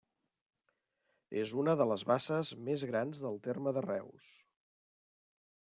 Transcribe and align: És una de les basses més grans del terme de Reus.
És 1.41 1.53
una 1.63 1.75
de 1.81 1.87
les 1.91 2.07
basses 2.13 2.53
més 2.69 2.87
grans 2.93 3.23
del 3.27 3.39
terme 3.49 3.75
de 3.79 3.87
Reus. 3.91 4.33